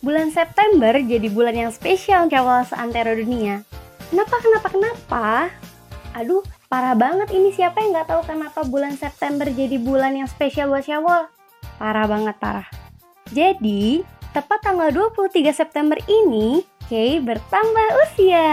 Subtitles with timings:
[0.00, 3.64] bulan September jadi bulan yang spesial Syawal seantero dunia.
[4.08, 5.26] Kenapa, kenapa, kenapa?
[6.16, 10.72] Aduh, parah banget ini siapa yang nggak tahu kenapa bulan September jadi bulan yang spesial
[10.72, 11.30] buat Syawal?
[11.78, 12.68] Parah banget, parah.
[13.30, 14.02] Jadi,
[14.34, 18.50] tepat tanggal 23 September ini, Kay bertambah usia.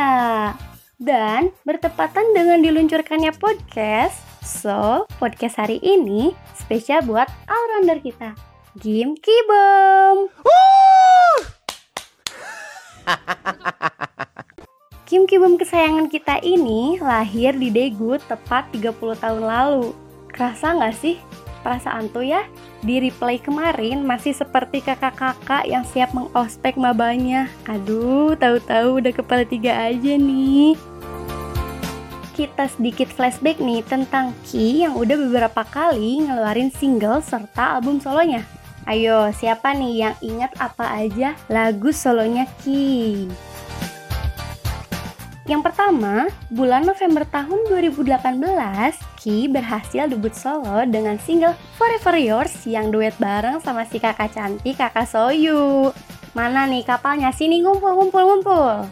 [1.02, 8.38] Dan bertepatan dengan diluncurkannya podcast, so podcast hari ini spesial buat all-rounder kita,
[8.78, 10.30] Kim Kibom.
[15.08, 18.92] Kim Kibom kesayangan kita ini lahir di Daegu tepat 30
[19.24, 19.96] tahun lalu.
[20.36, 21.16] Kerasa nggak sih?
[21.64, 22.44] Perasaan tuh ya,
[22.84, 27.48] di replay kemarin masih seperti kakak-kakak yang siap mengospek mabanya.
[27.72, 30.76] Aduh, tahu-tahu udah kepala tiga aja nih.
[32.36, 38.46] Kita sedikit flashback nih tentang Ki yang udah beberapa kali ngeluarin single serta album solonya.
[38.88, 43.28] Ayo, siapa nih yang ingat apa aja lagu solonya Ki?
[45.44, 48.40] Yang pertama, bulan November tahun 2018,
[49.20, 54.80] Ki berhasil debut solo dengan single Forever Yours yang duet bareng sama si kakak cantik
[54.80, 55.92] kakak Soyu.
[56.32, 57.36] Mana nih kapalnya?
[57.36, 58.88] Sini ngumpul, ngumpul, ngumpul.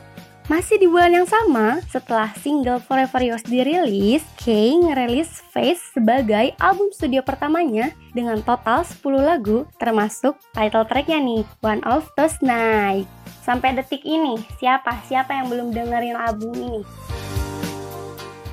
[0.45, 6.93] Masih di bulan yang sama, setelah single Forever Yours dirilis, Kay ngerilis Face sebagai album
[6.93, 13.09] studio pertamanya dengan total 10 lagu, termasuk title tracknya nih, One of Those Nights.
[13.41, 15.01] Sampai detik ini, siapa?
[15.09, 16.85] Siapa yang belum dengerin album ini?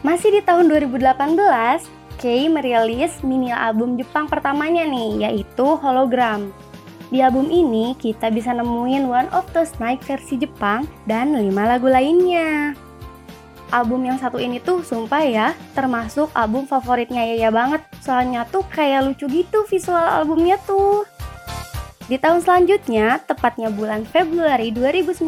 [0.00, 1.12] Masih di tahun 2018,
[2.16, 6.56] Kay merilis mini album Jepang pertamanya nih, yaitu Hologram.
[7.12, 11.84] Di album ini, kita bisa nemuin One of Those Night versi Jepang dan 5 lagu
[11.84, 12.72] lainnya.
[13.68, 17.84] Album yang satu ini tuh sumpah ya, termasuk album favoritnya Yaya banget.
[18.00, 21.04] Soalnya tuh kayak lucu gitu visual albumnya tuh.
[22.08, 25.20] Di tahun selanjutnya, tepatnya bulan Februari 2019,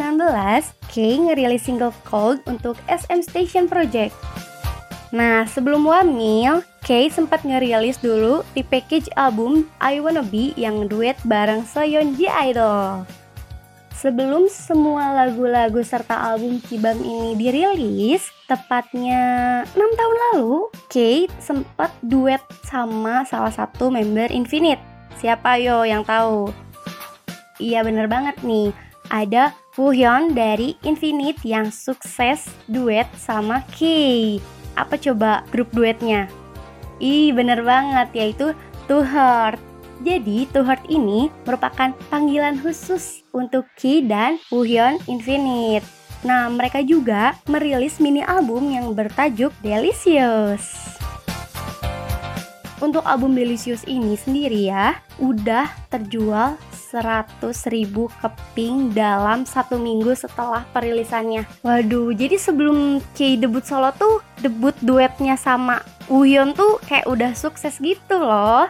[0.89, 4.16] Kay ngerilis single Cold untuk SM Station Project.
[5.12, 11.17] Nah, sebelum Wamil, Kay sempat ngerilis dulu di package album I Wanna Be yang duet
[11.25, 13.09] bareng Soyeon Ji Idol.
[13.97, 22.45] Sebelum semua lagu-lagu serta album Kibam ini dirilis, tepatnya 6 tahun lalu, Kay sempat duet
[22.69, 24.84] sama salah satu member Infinite.
[25.16, 26.53] Siapa yo yang tahu?
[27.65, 28.77] Iya bener banget nih,
[29.09, 34.37] ada Woohyun dari Infinite yang sukses duet sama Key.
[34.77, 36.44] Apa coba grup duetnya?
[37.03, 38.55] Ih bener banget, yaitu
[38.87, 39.59] To Heart.
[40.05, 45.87] Jadi To Heart ini merupakan panggilan khusus untuk Key dan Woohyun Infinite.
[46.25, 50.94] Nah, mereka juga merilis mini album yang bertajuk Delicious.
[52.84, 56.60] Untuk album Delicious ini sendiri ya, udah terjual
[56.94, 57.43] 100
[57.75, 61.43] ribu keping dalam satu minggu setelah perilisannya.
[61.66, 67.81] Waduh, jadi sebelum Kay debut solo tuh, debut duetnya sama Uyon tuh kayak udah sukses
[67.81, 68.69] gitu loh.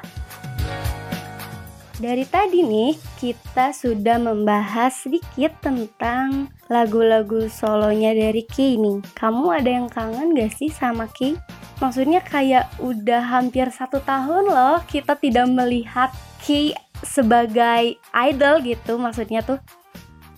[1.98, 8.98] Dari tadi nih, kita sudah membahas sedikit tentang lagu-lagu solonya dari Kay nih.
[9.14, 11.38] Kamu ada yang kangen gak sih sama Kay?
[11.78, 16.10] Maksudnya kayak udah hampir satu tahun loh kita tidak melihat
[16.42, 19.60] Kay sebagai idol gitu maksudnya tuh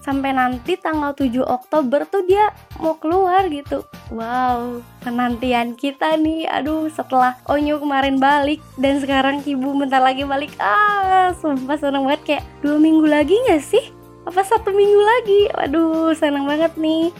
[0.06, 3.82] sampai nanti tanggal 7 Oktober tuh dia mau keluar gitu.
[4.14, 6.46] Wow penantian kita nih.
[6.46, 10.54] Aduh setelah Onyo kemarin balik dan sekarang Kibu bentar lagi balik.
[10.62, 12.22] Ah sumpah seneng banget.
[12.22, 13.82] Kayak dua minggu lagi gak sih?
[14.22, 15.40] Apa satu minggu lagi?
[15.58, 17.10] Waduh seneng banget nih.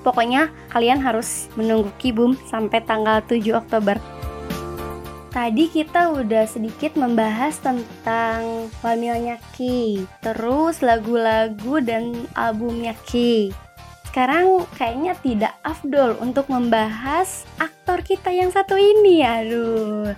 [0.00, 4.00] Pokoknya kalian harus menunggu Kibum sampai tanggal 7 Oktober
[5.38, 13.54] Tadi kita udah sedikit membahas tentang Wamilnya Ki, terus lagu-lagu dan albumnya Ki.
[14.10, 20.10] Sekarang kayaknya tidak afdol untuk membahas aktor kita yang satu ini, aduh.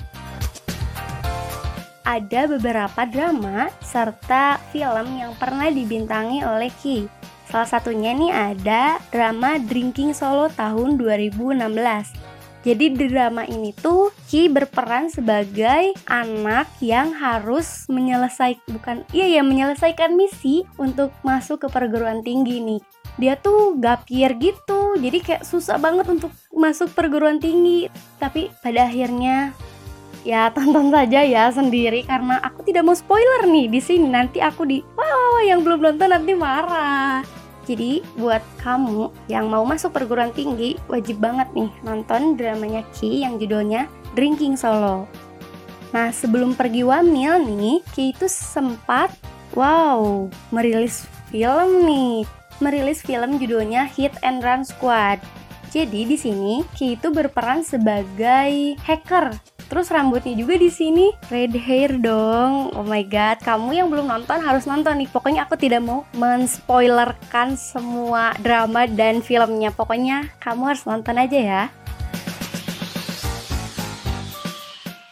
[2.08, 7.04] Ada beberapa drama serta film yang pernah dibintangi oleh Ki.
[7.44, 12.29] Salah satunya nih ada drama Drinking Solo tahun 2016
[12.60, 19.42] jadi di drama ini tuh Ki berperan sebagai anak yang harus menyelesaikan bukan iya ya
[19.42, 22.80] menyelesaikan misi untuk masuk ke perguruan tinggi nih.
[23.16, 27.88] Dia tuh gapir gitu, jadi kayak susah banget untuk masuk perguruan tinggi.
[28.20, 29.56] Tapi pada akhirnya
[30.20, 34.68] ya tonton saja ya sendiri karena aku tidak mau spoiler nih di sini nanti aku
[34.68, 37.39] di wah, wah yang belum nonton nanti marah.
[37.70, 43.38] Jadi buat kamu yang mau masuk perguruan tinggi wajib banget nih nonton dramanya Ki yang
[43.38, 43.86] judulnya
[44.18, 45.06] Drinking Solo.
[45.94, 49.14] Nah sebelum pergi wamil nih Ki itu sempat
[49.54, 52.26] wow merilis film nih,
[52.58, 55.22] merilis film judulnya Hit and Run Squad.
[55.70, 59.30] Jadi di sini Ki itu berperan sebagai hacker.
[59.70, 62.74] Terus rambutnya juga di sini red hair dong.
[62.74, 65.06] Oh my god, kamu yang belum nonton harus nonton nih.
[65.06, 69.70] Pokoknya aku tidak mau menspoilerkan semua drama dan filmnya.
[69.70, 71.62] Pokoknya kamu harus nonton aja ya.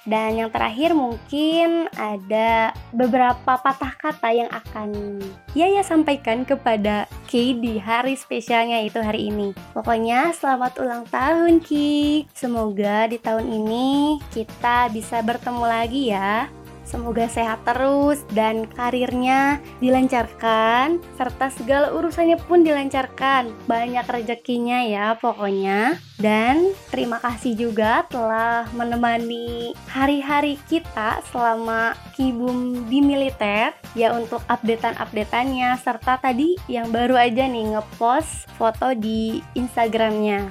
[0.09, 5.21] Dan yang terakhir mungkin ada beberapa patah kata yang akan
[5.53, 9.53] Yaya sampaikan kepada Ki di hari spesialnya itu hari ini.
[9.77, 12.25] Pokoknya selamat ulang tahun Ki.
[12.33, 16.49] Semoga di tahun ini kita bisa bertemu lagi ya.
[16.89, 23.53] Semoga sehat terus dan karirnya dilancarkan serta segala urusannya pun dilancarkan.
[23.69, 26.01] Banyak rezekinya ya pokoknya.
[26.17, 35.77] Dan terima kasih juga telah menemani hari-hari kita selama Kibum di militer ya untuk updatean-updateannya
[35.79, 40.49] serta tadi yang baru aja nih ngepost foto di Instagramnya.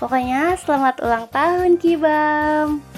[0.00, 2.95] Pokoknya selamat ulang tahun Kibam.